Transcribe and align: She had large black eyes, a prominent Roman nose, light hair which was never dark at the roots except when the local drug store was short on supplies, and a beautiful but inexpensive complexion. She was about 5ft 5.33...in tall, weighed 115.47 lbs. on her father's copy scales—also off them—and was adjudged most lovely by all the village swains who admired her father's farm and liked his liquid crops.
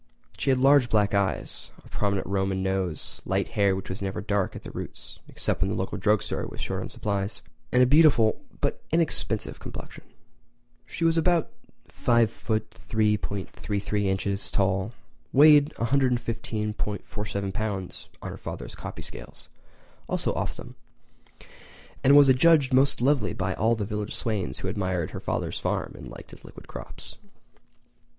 She 0.35 0.49
had 0.49 0.57
large 0.57 0.89
black 0.89 1.13
eyes, 1.13 1.69
a 1.85 1.87
prominent 1.87 2.25
Roman 2.25 2.63
nose, 2.63 3.21
light 3.23 3.49
hair 3.49 3.75
which 3.75 3.87
was 3.87 4.01
never 4.01 4.19
dark 4.19 4.55
at 4.55 4.63
the 4.63 4.71
roots 4.71 5.19
except 5.27 5.61
when 5.61 5.69
the 5.69 5.75
local 5.75 5.99
drug 5.99 6.23
store 6.23 6.47
was 6.47 6.59
short 6.59 6.81
on 6.81 6.89
supplies, 6.89 7.43
and 7.71 7.83
a 7.83 7.85
beautiful 7.85 8.41
but 8.61 8.81
inexpensive 8.89 9.59
complexion. 9.59 10.03
She 10.87 11.05
was 11.05 11.19
about 11.19 11.51
5ft 11.87 12.63
5.33...in 12.71 14.51
tall, 14.51 14.91
weighed 15.33 15.69
115.47 15.77 17.51
lbs. 17.53 18.07
on 18.23 18.29
her 18.31 18.37
father's 18.37 18.73
copy 18.73 19.03
scales—also 19.03 20.33
off 20.33 20.55
them—and 20.55 22.17
was 22.17 22.27
adjudged 22.27 22.73
most 22.73 23.01
lovely 23.01 23.33
by 23.33 23.53
all 23.53 23.75
the 23.75 23.85
village 23.85 24.15
swains 24.15 24.57
who 24.57 24.67
admired 24.67 25.11
her 25.11 25.19
father's 25.19 25.59
farm 25.59 25.93
and 25.95 26.07
liked 26.07 26.31
his 26.31 26.43
liquid 26.43 26.67
crops. 26.67 27.17